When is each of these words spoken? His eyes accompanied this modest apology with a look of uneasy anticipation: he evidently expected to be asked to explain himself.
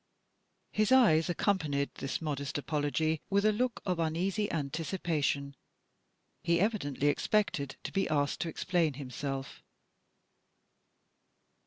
His 0.71 0.91
eyes 0.91 1.29
accompanied 1.29 1.93
this 1.93 2.23
modest 2.23 2.57
apology 2.57 3.21
with 3.29 3.45
a 3.45 3.51
look 3.51 3.83
of 3.85 3.99
uneasy 3.99 4.51
anticipation: 4.51 5.55
he 6.41 6.59
evidently 6.59 7.05
expected 7.05 7.75
to 7.83 7.91
be 7.91 8.09
asked 8.09 8.41
to 8.41 8.49
explain 8.49 8.95
himself. 8.95 9.61